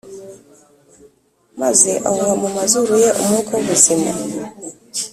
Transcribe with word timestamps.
maze 1.61 1.91
ahuha 2.07 2.33
mu 2.41 2.49
mazuru 2.57 2.93
ye 3.03 3.09
umwuka 3.21 3.51
w’ubuzima 3.55 4.11